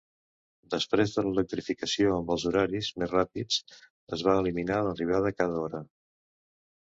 [0.75, 3.59] Després de l'electrificació, amb els horaris més ràpids
[4.17, 5.83] es va eliminar l'arribada cada hora.